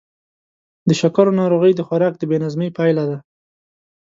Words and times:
د 0.87 0.89
شکرو 1.01 1.31
ناروغي 1.39 1.71
د 1.75 1.81
خوراک 1.87 2.13
د 2.17 2.23
بې 2.29 2.37
نظمۍ 2.43 2.69
پایله 2.77 3.03
ده. 3.09 3.17